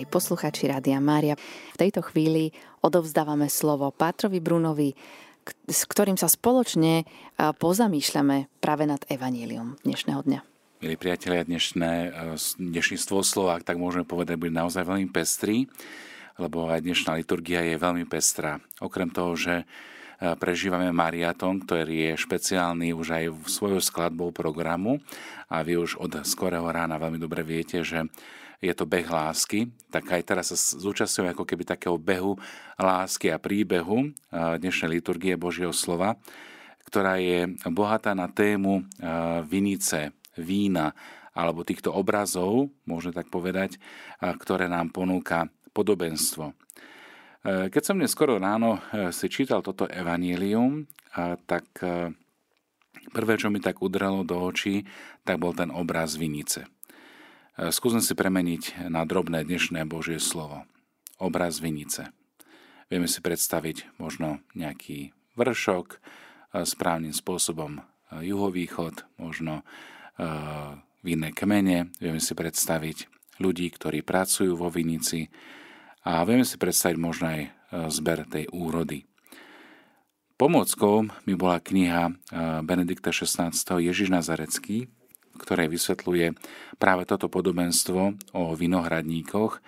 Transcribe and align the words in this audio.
aj 0.00 0.08
posluchači 0.08 0.72
Rádia 0.72 0.96
Mária. 0.96 1.36
V 1.76 1.76
tejto 1.76 2.00
chvíli 2.00 2.56
odovzdávame 2.80 3.52
slovo 3.52 3.92
Pátrovi 3.92 4.40
Brunovi, 4.40 4.96
s 5.68 5.84
ktorým 5.84 6.16
sa 6.16 6.24
spoločne 6.24 7.04
pozamýšľame 7.36 8.48
práve 8.64 8.88
nad 8.88 9.04
Evanílium 9.12 9.76
dnešného 9.84 10.20
dňa. 10.24 10.40
Milí 10.80 10.96
priatelia, 10.96 11.44
dnešné, 11.44 12.16
dnešný 12.56 12.96
slova, 13.20 13.60
tak 13.60 13.76
môžeme 13.76 14.08
povedať, 14.08 14.40
bude 14.40 14.56
naozaj 14.56 14.88
veľmi 14.88 15.12
pestrý, 15.12 15.68
lebo 16.40 16.72
aj 16.72 16.80
dnešná 16.80 17.20
liturgia 17.20 17.60
je 17.60 17.76
veľmi 17.76 18.08
pestrá. 18.08 18.56
Okrem 18.80 19.12
toho, 19.12 19.36
že 19.36 19.68
prežívame 20.40 20.88
mariaton, 20.96 21.60
ktorý 21.60 22.16
je 22.16 22.24
špeciálny 22.24 22.96
už 22.96 23.08
aj 23.12 23.24
svojou 23.44 23.84
skladbou 23.84 24.32
programu 24.32 24.96
a 25.52 25.60
vy 25.60 25.76
už 25.76 26.00
od 26.00 26.24
skorého 26.24 26.64
rána 26.64 26.96
veľmi 26.96 27.20
dobre 27.20 27.44
viete, 27.44 27.84
že 27.84 28.08
je 28.60 28.72
to 28.76 28.84
beh 28.84 29.08
lásky, 29.08 29.72
tak 29.88 30.04
aj 30.12 30.22
teraz 30.22 30.52
sa 30.52 30.56
zúčastňujem 30.56 31.32
ako 31.32 31.48
keby 31.48 31.64
takého 31.64 31.96
behu 31.96 32.36
lásky 32.76 33.32
a 33.32 33.40
príbehu 33.40 34.12
dnešnej 34.30 35.00
liturgie 35.00 35.32
Božieho 35.40 35.72
slova, 35.72 36.20
ktorá 36.84 37.16
je 37.16 37.56
bohatá 37.72 38.12
na 38.12 38.28
tému 38.28 38.84
vinice, 39.48 40.12
vína 40.36 40.92
alebo 41.32 41.64
týchto 41.64 41.94
obrazov, 41.94 42.68
môžeme 42.84 43.16
tak 43.16 43.32
povedať, 43.32 43.80
ktoré 44.20 44.68
nám 44.68 44.92
ponúka 44.92 45.48
podobenstvo. 45.72 46.52
Keď 47.46 47.82
som 47.82 47.96
dnes 47.96 48.12
skoro 48.12 48.36
ráno 48.36 48.82
si 49.14 49.32
čítal 49.32 49.64
toto 49.64 49.88
evanílium, 49.88 50.84
tak 51.48 51.64
prvé, 53.14 53.34
čo 53.40 53.48
mi 53.48 53.62
tak 53.62 53.80
udrelo 53.80 54.20
do 54.26 54.36
očí, 54.36 54.84
tak 55.24 55.40
bol 55.40 55.56
ten 55.56 55.72
obraz 55.72 56.20
vinice. 56.20 56.68
Skúsim 57.68 58.00
si 58.00 58.16
premeniť 58.16 58.88
na 58.88 59.04
drobné 59.04 59.44
dnešné 59.44 59.84
Božie 59.84 60.16
slovo. 60.16 60.64
Obraz 61.20 61.60
vinice. 61.60 62.08
Vieme 62.88 63.04
si 63.04 63.20
predstaviť 63.20 64.00
možno 64.00 64.40
nejaký 64.56 65.12
vršok, 65.36 66.00
správnym 66.64 67.12
spôsobom 67.12 67.84
juhovýchod, 68.16 69.04
možno 69.20 69.60
vinné 71.04 71.28
kmene. 71.36 71.92
Vieme 72.00 72.24
si 72.24 72.32
predstaviť 72.32 73.12
ľudí, 73.36 73.68
ktorí 73.68 74.00
pracujú 74.00 74.56
vo 74.56 74.72
vinici, 74.72 75.28
a 76.00 76.24
vieme 76.24 76.48
si 76.48 76.56
predstaviť 76.56 76.96
možno 76.96 77.28
aj 77.28 77.40
e, 77.44 77.48
zber 77.92 78.24
tej 78.24 78.48
úrody. 78.56 79.04
Pomockou 80.40 81.12
mi 81.28 81.36
bola 81.36 81.60
kniha 81.60 82.08
e, 82.08 82.12
Benedikta 82.64 83.12
XVI. 83.12 83.52
Ježiš 83.52 84.08
Nazarecký, 84.08 84.88
ktoré 85.40 85.66
vysvetľuje 85.72 86.36
práve 86.76 87.08
toto 87.08 87.32
podobenstvo 87.32 88.00
o 88.36 88.42
vinohradníkoch, 88.52 89.52
e, 89.56 89.60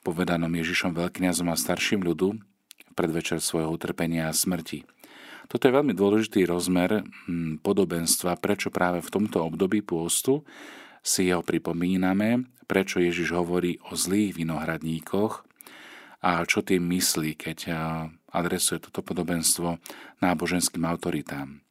povedanom 0.00 0.52
Ježišom 0.54 0.96
veľkňazom 0.96 1.52
a 1.52 1.56
starším 1.58 2.00
ľudu 2.06 2.40
predvečer 2.96 3.44
svojho 3.44 3.68
utrpenia 3.68 4.32
a 4.32 4.34
smrti. 4.34 4.88
Toto 5.46 5.68
je 5.68 5.76
veľmi 5.76 5.94
dôležitý 5.94 6.42
rozmer 6.48 7.06
podobenstva, 7.62 8.40
prečo 8.40 8.72
práve 8.72 8.98
v 8.98 9.12
tomto 9.12 9.46
období 9.46 9.84
pôstu 9.84 10.42
si 11.06 11.30
ho 11.30 11.38
pripomíname, 11.44 12.50
prečo 12.66 12.98
Ježiš 12.98 13.30
hovorí 13.30 13.78
o 13.86 13.94
zlých 13.94 14.34
vinohradníkoch 14.34 15.46
a 16.26 16.42
čo 16.42 16.66
tým 16.66 16.82
myslí, 16.90 17.38
keď 17.38 17.58
adresuje 18.34 18.82
toto 18.82 19.06
podobenstvo 19.06 19.78
náboženským 20.18 20.82
autoritám. 20.82 21.65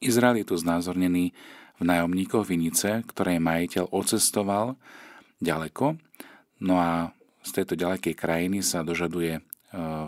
Izrael 0.00 0.44
je 0.44 0.52
tu 0.52 0.56
znázornený 0.60 1.32
v 1.76 1.82
nájomníkoch 1.84 2.44
vinice, 2.48 3.04
ktoré 3.04 3.36
majiteľ 3.36 3.92
ocestoval 3.92 4.76
ďaleko, 5.40 5.96
no 6.64 6.74
a 6.80 7.12
z 7.44 7.50
tejto 7.52 7.76
ďalekej 7.76 8.14
krajiny 8.16 8.64
sa 8.64 8.80
dožaduje 8.80 9.40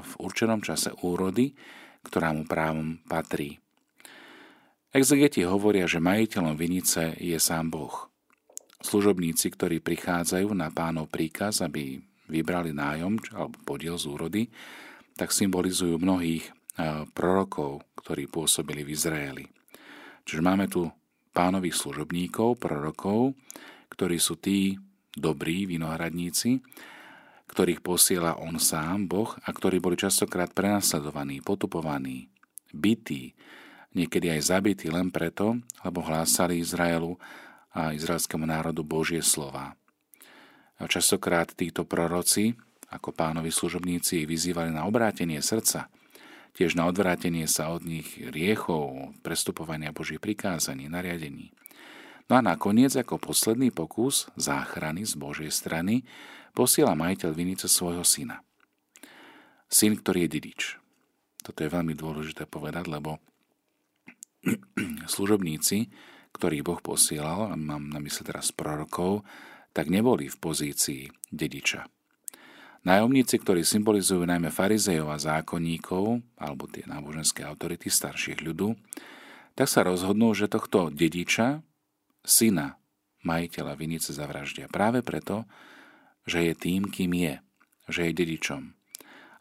v 0.00 0.12
určenom 0.16 0.64
čase 0.64 0.96
úrody, 1.04 1.52
ktorá 2.02 2.32
mu 2.32 2.48
právom 2.48 3.04
patrí. 3.04 3.60
Exegeti 4.88 5.44
hovoria, 5.44 5.84
že 5.84 6.00
majiteľom 6.00 6.56
vinice 6.56 7.12
je 7.20 7.36
sám 7.36 7.68
Boh. 7.68 8.08
Služobníci, 8.80 9.52
ktorí 9.52 9.84
prichádzajú 9.84 10.48
na 10.56 10.72
pánov 10.72 11.12
príkaz, 11.12 11.60
aby 11.60 12.00
vybrali 12.32 12.72
nájom 12.72 13.20
alebo 13.36 13.56
podiel 13.68 14.00
z 14.00 14.08
úrody, 14.08 14.42
tak 15.18 15.34
symbolizujú 15.34 16.00
mnohých 16.00 16.48
prorokov, 17.12 17.84
ktorí 18.00 18.30
pôsobili 18.30 18.86
v 18.86 18.94
Izraeli. 18.96 19.44
Čiže 20.28 20.44
máme 20.44 20.68
tu 20.68 20.84
pánových 21.32 21.72
služobníkov, 21.72 22.60
prorokov, 22.60 23.32
ktorí 23.88 24.20
sú 24.20 24.36
tí 24.36 24.76
dobrí 25.16 25.64
vinohradníci, 25.64 26.60
ktorých 27.48 27.80
posiela 27.80 28.36
on 28.36 28.60
sám, 28.60 29.08
Boh, 29.08 29.32
a 29.40 29.48
ktorí 29.48 29.80
boli 29.80 29.96
častokrát 29.96 30.52
prenasledovaní, 30.52 31.40
potupovaní, 31.40 32.28
bytí, 32.76 33.32
niekedy 33.96 34.28
aj 34.36 34.52
zabití 34.52 34.92
len 34.92 35.08
preto, 35.08 35.56
lebo 35.80 36.04
hlásali 36.04 36.60
Izraelu 36.60 37.16
a 37.72 37.96
izraelskému 37.96 38.44
národu 38.44 38.84
Božie 38.84 39.24
slova. 39.24 39.72
A 40.76 40.84
častokrát 40.84 41.56
títo 41.56 41.88
proroci, 41.88 42.52
ako 42.92 43.16
pánovi 43.16 43.48
služobníci, 43.48 44.28
vyzývali 44.28 44.76
na 44.76 44.84
obrátenie 44.84 45.40
srdca, 45.40 45.88
tiež 46.58 46.74
na 46.74 46.90
odvrátenie 46.90 47.46
sa 47.46 47.70
od 47.70 47.86
nich 47.86 48.18
riechov, 48.18 49.14
prestupovania 49.22 49.94
Božích 49.94 50.18
prikázaní, 50.18 50.90
nariadení. 50.90 51.54
No 52.26 52.36
a 52.36 52.42
nakoniec, 52.42 52.92
ako 52.98 53.22
posledný 53.22 53.70
pokus 53.70 54.26
záchrany 54.34 55.06
z 55.06 55.14
Božej 55.14 55.54
strany, 55.54 56.02
posiela 56.52 56.98
majiteľ 56.98 57.30
vinice 57.32 57.70
svojho 57.70 58.02
syna. 58.02 58.42
Syn, 59.70 59.96
ktorý 60.02 60.26
je 60.26 60.32
didič. 60.34 60.60
Toto 61.40 61.62
je 61.62 61.70
veľmi 61.70 61.94
dôležité 61.94 62.44
povedať, 62.50 62.90
lebo 62.90 63.22
služobníci 65.14 65.88
ktorých 66.38 66.62
Boh 66.62 66.78
posielal, 66.78 67.50
a 67.50 67.54
mám 67.58 67.90
na 67.90 67.98
mysli 67.98 68.22
teraz 68.22 68.54
prorokov, 68.54 69.24
tak 69.74 69.90
neboli 69.90 70.30
v 70.30 70.36
pozícii 70.38 71.10
dediča. 71.34 71.90
Nájomníci, 72.88 73.36
ktorí 73.44 73.68
symbolizujú 73.68 74.24
najmä 74.24 74.48
farizejov 74.48 75.12
a 75.12 75.20
zákonníkov, 75.20 76.24
alebo 76.40 76.64
tie 76.72 76.88
náboženské 76.88 77.44
autority 77.44 77.92
starších 77.92 78.40
ľudu, 78.40 78.80
tak 79.52 79.68
sa 79.68 79.84
rozhodnú, 79.84 80.32
že 80.32 80.48
tohto 80.48 80.88
dediča, 80.88 81.60
syna, 82.24 82.80
majiteľa 83.28 83.76
vinice 83.76 84.16
zavraždia 84.16 84.72
práve 84.72 85.04
preto, 85.04 85.44
že 86.24 86.48
je 86.48 86.54
tým, 86.56 86.88
kým 86.88 87.12
je, 87.12 87.34
že 87.92 88.08
je 88.08 88.12
dedičom. 88.16 88.72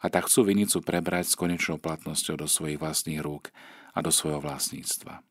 A 0.04 0.12
tak 0.12 0.28
chcú 0.28 0.44
vinicu 0.44 0.84
prebrať 0.84 1.32
s 1.32 1.38
konečnou 1.40 1.80
platnosťou 1.80 2.36
do 2.36 2.44
svojich 2.44 2.76
vlastných 2.76 3.24
rúk 3.24 3.48
a 3.96 4.04
do 4.04 4.12
svojho 4.12 4.44
vlastníctva. 4.44 5.24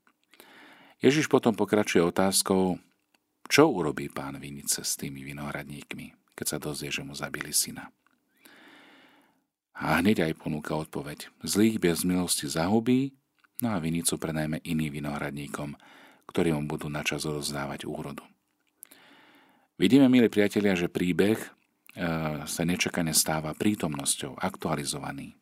Ježiš 1.05 1.29
potom 1.29 1.53
pokračuje 1.53 2.01
otázkou, 2.01 2.81
čo 3.45 3.63
urobí 3.69 4.09
pán 4.09 4.41
Vinice 4.41 4.81
s 4.81 4.97
tými 4.97 5.21
vinohradníkmi, 5.21 6.33
keď 6.33 6.45
sa 6.49 6.57
dozvie, 6.57 6.89
že 6.89 7.05
mu 7.05 7.13
zabili 7.13 7.53
syna. 7.53 7.93
A 9.77 10.01
hneď 10.01 10.25
aj 10.25 10.41
ponúka 10.41 10.73
odpoveď. 10.73 11.29
Zlých 11.45 11.77
bez 11.77 12.01
milosti 12.01 12.49
zahubí, 12.49 13.13
no 13.61 13.73
a 13.73 13.77
vinicu 13.77 14.17
prenajme 14.17 14.57
iným 14.65 15.01
vinohradníkom, 15.01 15.77
ktorí 16.25 16.49
mu 16.57 16.65
budú 16.65 16.89
načas 16.89 17.29
rozdávať 17.29 17.85
úrodu. 17.85 18.25
Vidíme, 19.77 20.09
milí 20.09 20.25
priatelia, 20.33 20.73
že 20.73 20.89
príbeh 20.89 21.37
e, 21.37 21.49
sa 22.49 22.61
nečakane 22.65 23.13
stáva 23.13 23.53
prítomnosťou, 23.53 24.41
aktualizovaný. 24.41 25.37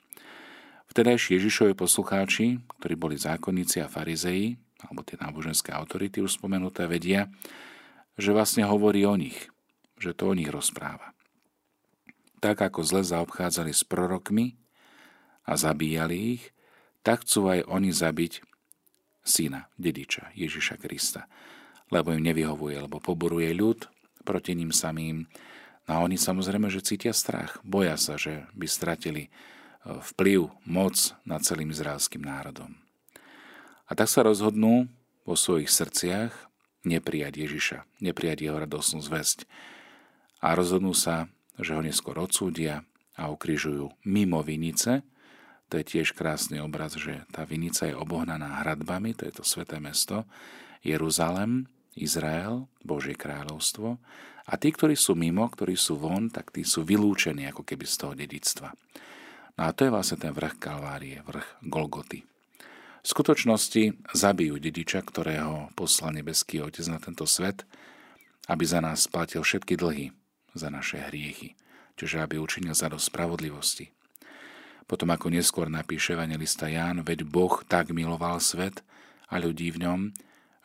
Vtedajší 0.92 1.40
Ježišovi 1.40 1.74
poslucháči, 1.74 2.60
ktorí 2.80 3.00
boli 3.00 3.16
zákonníci 3.16 3.80
a 3.80 3.88
farizeji, 3.88 4.60
alebo 4.84 5.08
tie 5.08 5.16
náboženské 5.16 5.72
autority 5.72 6.20
už 6.20 6.36
spomenuté 6.36 6.86
vedia, 6.86 7.32
že 8.20 8.36
vlastne 8.36 8.68
hovorí 8.68 9.08
o 9.08 9.16
nich, 9.16 9.48
že 9.98 10.12
to 10.12 10.32
o 10.32 10.38
nich 10.38 10.52
rozpráva. 10.52 11.16
Tak 12.46 12.62
ako 12.62 12.86
zle 12.86 13.02
zaobchádzali 13.02 13.74
s 13.74 13.82
prorokmi 13.82 14.54
a 15.50 15.58
zabíjali 15.58 16.38
ich, 16.38 16.54
tak 17.02 17.26
chcú 17.26 17.50
aj 17.50 17.66
oni 17.66 17.90
zabiť 17.90 18.46
syna, 19.26 19.66
dediča 19.82 20.30
Ježiša 20.38 20.78
Krista, 20.78 21.26
lebo 21.90 22.14
im 22.14 22.22
nevyhovuje, 22.22 22.86
lebo 22.86 23.02
poboruje 23.02 23.50
ľud 23.50 23.90
proti 24.22 24.54
ním 24.54 24.70
samým. 24.70 25.26
No 25.90 25.92
a 25.98 26.06
oni 26.06 26.22
samozrejme, 26.22 26.70
že 26.70 26.86
cítia 26.86 27.18
strach, 27.18 27.58
boja 27.66 27.98
sa, 27.98 28.14
že 28.14 28.46
by 28.54 28.70
stratili 28.70 29.24
e, 29.26 29.30
vplyv, 30.14 30.46
moc 30.70 31.18
nad 31.26 31.42
celým 31.42 31.74
izraelským 31.74 32.22
národom. 32.22 32.78
A 33.90 33.98
tak 33.98 34.06
sa 34.06 34.22
rozhodnú 34.22 34.86
vo 35.26 35.34
svojich 35.34 35.74
srdciach 35.74 36.30
neprijať 36.86 37.42
Ježiša, 37.42 37.90
neprijať 38.06 38.46
jeho 38.46 38.62
radosnú 38.62 39.02
zväzť. 39.02 39.50
A 40.46 40.54
rozhodnú 40.54 40.94
sa, 40.94 41.26
že 41.60 41.76
ho 41.76 41.82
neskôr 41.84 42.18
odsúdia 42.20 42.84
a 43.16 43.32
ukrižujú 43.32 44.08
mimo 44.08 44.44
vinice. 44.44 45.04
To 45.72 45.82
je 45.82 45.86
tiež 45.86 46.14
krásny 46.14 46.62
obraz, 46.62 46.94
že 47.00 47.26
tá 47.32 47.48
vinica 47.48 47.90
je 47.90 47.96
obohnaná 47.98 48.62
hradbami, 48.62 49.18
to 49.18 49.26
je 49.26 49.34
to 49.40 49.44
sveté 49.44 49.82
mesto, 49.82 50.28
Jeruzalem, 50.86 51.66
Izrael, 51.98 52.70
Božie 52.84 53.18
kráľovstvo, 53.18 53.98
a 54.46 54.54
tí, 54.62 54.70
ktorí 54.70 54.94
sú 54.94 55.18
mimo, 55.18 55.42
ktorí 55.50 55.74
sú 55.74 55.98
von, 55.98 56.30
tak 56.30 56.54
tí 56.54 56.62
sú 56.62 56.86
vylúčení 56.86 57.50
ako 57.50 57.66
keby 57.66 57.86
z 57.90 57.96
toho 57.98 58.14
dedictva. 58.14 58.78
No 59.58 59.62
a 59.66 59.74
to 59.74 59.90
je 59.90 59.94
vlastne 59.94 60.22
ten 60.22 60.36
vrch 60.36 60.62
Kalvárie, 60.62 61.26
vrch 61.26 61.66
Golgoty. 61.66 62.22
V 63.02 63.08
skutočnosti 63.10 64.14
zabijú 64.14 64.62
dediča, 64.62 65.02
ktorého 65.02 65.74
poslal 65.74 66.18
nebeský 66.22 66.62
Otec 66.62 66.86
na 66.90 67.02
tento 67.02 67.26
svet, 67.26 67.66
aby 68.46 68.66
za 68.66 68.82
nás 68.82 69.10
splatil 69.10 69.42
všetky 69.42 69.78
dlhy, 69.78 70.14
za 70.56 70.72
naše 70.74 70.98
hriechy, 71.12 71.54
čiže 72.00 72.24
aby 72.24 72.40
učinil 72.40 72.74
za 72.74 72.88
do 72.88 72.98
spravodlivosti. 72.98 73.92
Potom 74.88 75.12
ako 75.12 75.30
neskôr 75.34 75.68
napíše 75.68 76.16
evangelista 76.16 76.72
Ján, 76.72 77.04
veď 77.04 77.28
Boh 77.28 77.62
tak 77.68 77.92
miloval 77.92 78.40
svet 78.40 78.82
a 79.28 79.38
ľudí 79.38 79.70
v 79.76 79.86
ňom, 79.86 80.00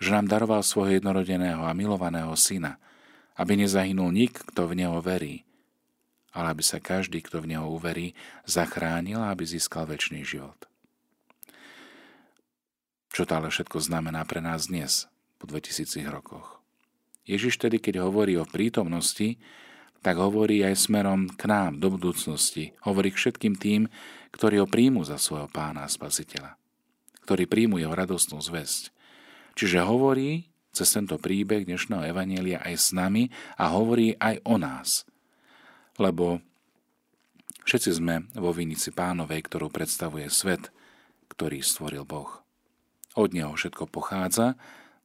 že 0.00 0.14
nám 0.14 0.30
daroval 0.30 0.64
svojho 0.64 1.00
jednorodeného 1.00 1.66
a 1.66 1.76
milovaného 1.76 2.32
syna, 2.38 2.80
aby 3.36 3.58
nezahynul 3.58 4.12
nik, 4.12 4.40
kto 4.52 4.68
v 4.68 4.84
neho 4.84 5.00
verí, 5.00 5.44
ale 6.30 6.54
aby 6.54 6.62
sa 6.62 6.78
každý, 6.78 7.22
kto 7.26 7.42
v 7.42 7.56
Neho 7.56 7.66
uverí, 7.66 8.14
zachránil 8.46 9.18
a 9.18 9.34
aby 9.34 9.42
získal 9.42 9.86
väčší 9.90 10.22
život. 10.22 10.56
Čo 13.10 13.26
to 13.26 13.32
ale 13.34 13.50
všetko 13.50 13.82
znamená 13.82 14.22
pre 14.22 14.38
nás 14.38 14.70
dnes, 14.70 15.10
po 15.42 15.50
2000 15.50 16.06
rokoch? 16.06 16.62
Ježiš 17.26 17.58
tedy, 17.58 17.82
keď 17.82 18.06
hovorí 18.06 18.38
o 18.38 18.46
prítomnosti, 18.46 19.38
tak 20.00 20.16
hovorí 20.16 20.64
aj 20.64 20.88
smerom 20.88 21.28
k 21.28 21.44
nám 21.48 21.80
do 21.80 21.92
budúcnosti. 21.92 22.72
Hovorí 22.84 23.12
k 23.12 23.20
všetkým 23.20 23.54
tým, 23.60 23.86
ktorí 24.32 24.60
ho 24.60 24.66
príjmu 24.68 25.04
za 25.04 25.20
svojho 25.20 25.48
pána 25.52 25.84
a 25.84 25.92
spasiteľa. 25.92 26.56
Ktorí 27.28 27.44
príjmu 27.44 27.78
jeho 27.78 27.92
radostnú 27.92 28.40
zväzť. 28.40 28.90
Čiže 29.54 29.84
hovorí 29.84 30.48
cez 30.72 30.88
tento 30.88 31.20
príbeh 31.20 31.68
dnešného 31.68 32.06
Evanielia 32.08 32.62
aj 32.64 32.74
s 32.78 32.86
nami 32.96 33.28
a 33.60 33.74
hovorí 33.74 34.16
aj 34.16 34.40
o 34.46 34.56
nás 34.56 35.10
lebo 36.00 36.40
všetci 37.68 37.90
sme 38.00 38.24
vo 38.32 38.56
vinici 38.56 38.88
pánovej, 38.88 39.44
ktorú 39.44 39.68
predstavuje 39.68 40.32
svet, 40.32 40.72
ktorý 41.28 41.60
stvoril 41.60 42.08
Boh. 42.08 42.40
Od 43.20 43.30
neho 43.36 43.52
všetko 43.52 43.92
pochádza, 43.92 44.56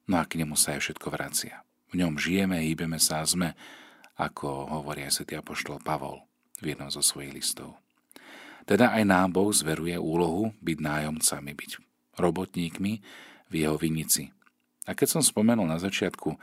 no 0.07 0.15
a 0.15 0.23
k 0.23 0.39
nemu 0.39 0.55
sa 0.55 0.79
aj 0.79 0.87
všetko 0.87 1.07
vracia. 1.11 1.67
V 1.91 1.99
ňom 1.99 2.15
žijeme, 2.15 2.63
hýbeme 2.63 2.97
sa 2.97 3.21
a 3.21 3.27
sme, 3.27 3.59
ako 4.15 4.79
hovorí 4.79 5.03
aj 5.03 5.21
svätý 5.21 5.35
apoštol 5.35 5.83
Pavol 5.83 6.23
v 6.63 6.75
jednom 6.75 6.87
zo 6.87 7.03
svojich 7.03 7.35
listov. 7.35 7.75
Teda 8.65 8.95
aj 8.95 9.03
nám 9.05 9.29
Boh 9.35 9.53
zveruje 9.53 9.93
úlohu 9.99 10.55
byť 10.63 10.77
nájomcami, 10.81 11.51
byť 11.53 11.71
robotníkmi 12.17 12.93
v 13.51 13.53
jeho 13.53 13.77
vinici. 13.77 14.33
A 14.89 14.97
keď 14.97 15.17
som 15.17 15.21
spomenul 15.21 15.69
na 15.69 15.77
začiatku 15.77 16.33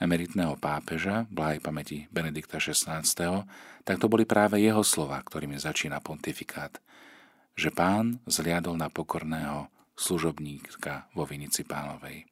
emeritného 0.00 0.56
pápeža, 0.56 1.28
blahej 1.28 1.60
pamäti 1.60 2.08
Benedikta 2.08 2.56
XVI, 2.56 3.04
tak 3.84 3.96
to 4.00 4.08
boli 4.08 4.24
práve 4.24 4.60
jeho 4.60 4.80
slova, 4.84 5.20
ktorými 5.20 5.60
začína 5.60 6.00
pontifikát, 6.00 6.80
že 7.52 7.68
pán 7.68 8.20
zliadol 8.24 8.76
na 8.80 8.88
pokorného 8.88 9.68
služobníka 9.92 11.12
vo 11.12 11.28
Vinici 11.28 11.64
pánovej 11.68 12.24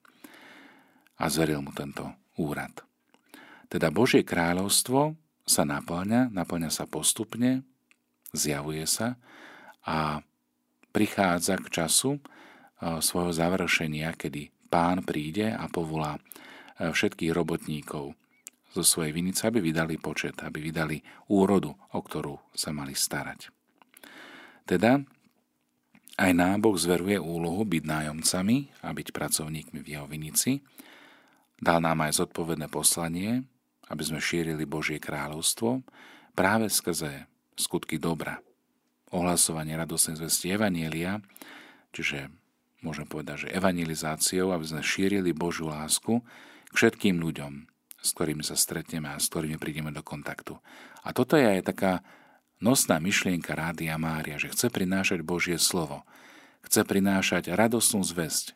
a 1.21 1.25
zveril 1.29 1.61
mu 1.61 1.69
tento 1.77 2.09
úrad. 2.41 2.88
Teda 3.69 3.93
Božie 3.93 4.25
kráľovstvo 4.25 5.13
sa 5.45 5.63
naplňa, 5.65 6.33
naplňa 6.33 6.73
sa 6.73 6.89
postupne, 6.89 7.65
zjavuje 8.33 8.89
sa 8.89 9.21
a 9.85 10.25
prichádza 10.93 11.61
k 11.61 11.69
času 11.69 12.21
svojho 12.81 13.33
završenia, 13.33 14.17
kedy 14.17 14.49
pán 14.73 15.05
príde 15.05 15.53
a 15.53 15.69
povolá 15.69 16.17
všetkých 16.81 17.33
robotníkov 17.33 18.17
zo 18.69 18.85
svojej 18.85 19.13
vinice, 19.17 19.49
aby 19.49 19.65
vydali 19.65 19.97
počet, 19.97 20.37
aby 20.45 20.61
vydali 20.61 21.01
úrodu, 21.33 21.73
o 21.73 22.01
ktorú 22.01 22.37
sa 22.53 22.73
mali 22.73 22.93
starať. 22.93 23.49
Teda 24.69 25.01
aj 26.21 26.33
nám 26.37 26.65
Boh 26.65 26.77
zveruje 26.77 27.17
úlohu 27.17 27.65
byť 27.65 27.83
nájomcami 27.85 28.85
a 28.85 28.93
byť 28.93 29.09
pracovníkmi 29.13 29.79
v 29.81 29.89
jeho 29.97 30.05
vinici. 30.05 30.61
Dal 31.59 31.81
nám 31.81 32.05
aj 32.05 32.23
zodpovedné 32.23 32.69
poslanie, 32.69 33.43
aby 33.89 34.03
sme 34.05 34.21
šírili 34.21 34.65
Božie 34.69 35.01
kráľovstvo 35.01 35.83
práve 36.37 36.71
skrze 36.71 37.27
skutky 37.59 37.99
dobra. 37.99 38.39
Ohlasovanie 39.09 39.75
radosnej 39.75 40.21
zvesti 40.21 40.53
Evanielia, 40.53 41.19
čiže 41.97 42.29
môžem 42.85 43.09
povedať, 43.09 43.49
že 43.49 43.55
evangelizáciou, 43.57 44.53
aby 44.53 44.65
sme 44.69 44.83
šírili 44.85 45.33
Božiu 45.33 45.73
lásku, 45.73 46.21
k 46.69 46.75
všetkým 46.77 47.19
ľuďom, 47.19 47.65
s 47.99 48.09
ktorými 48.15 48.45
sa 48.45 48.55
stretneme 48.55 49.09
a 49.11 49.19
s 49.19 49.33
ktorými 49.33 49.57
prídeme 49.57 49.91
do 49.91 50.05
kontaktu. 50.05 50.61
A 51.03 51.17
toto 51.17 51.35
je 51.41 51.49
aj 51.49 51.67
taká 51.67 51.93
nosná 52.61 53.01
myšlienka 53.01 53.57
Rádia 53.57 53.97
Mária, 53.97 54.37
že 54.37 54.53
chce 54.53 54.69
prinášať 54.69 55.25
Božie 55.25 55.57
slovo, 55.57 56.05
chce 56.63 56.85
prinášať 56.85 57.51
radosnú 57.57 58.05
zväzť, 58.05 58.55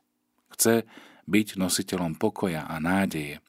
chce 0.53 0.85
byť 1.27 1.49
nositeľom 1.57 2.19
pokoja 2.19 2.67
a 2.67 2.77
nádeje. 2.83 3.41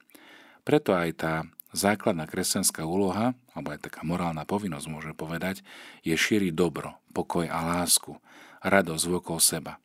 Preto 0.64 0.96
aj 0.96 1.10
tá 1.20 1.34
základná 1.74 2.30
kresťanská 2.30 2.86
úloha, 2.86 3.34
alebo 3.58 3.74
aj 3.74 3.90
taká 3.90 4.06
morálna 4.06 4.46
povinnosť, 4.46 4.88
môžeme 4.88 5.16
povedať, 5.18 5.66
je 6.06 6.14
šíriť 6.14 6.54
dobro, 6.54 6.96
pokoj 7.12 7.50
a 7.50 7.82
lásku, 7.82 8.18
radosť 8.62 9.06
vokol 9.10 9.42
seba. 9.42 9.82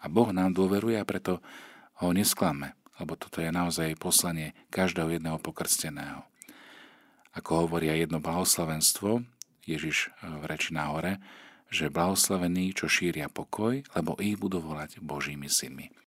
A 0.00 0.08
Boh 0.08 0.30
nám 0.30 0.54
dôveruje 0.54 0.96
a 0.96 1.04
preto 1.04 1.42
ho 2.00 2.14
nesklame 2.14 2.78
lebo 3.00 3.12
toto 3.16 3.44
je 3.44 3.52
naozaj 3.52 4.00
poslanie 4.00 4.56
každého 4.72 5.20
jedného 5.20 5.36
pokrsteného. 5.40 6.24
Ako 7.36 7.68
hovorí 7.68 7.92
aj 7.92 8.08
jedno 8.08 8.18
blahoslavenstvo, 8.24 9.20
Ježiš 9.68 10.08
v 10.24 10.44
reči 10.48 10.72
na 10.72 10.88
hore, 10.88 11.20
že 11.68 11.92
blahoslavení, 11.92 12.72
čo 12.72 12.88
šíria 12.88 13.28
pokoj, 13.28 13.84
lebo 13.92 14.16
ich 14.22 14.38
budú 14.40 14.62
volať 14.62 15.02
Božími 15.02 15.50
synmi. 15.50 15.92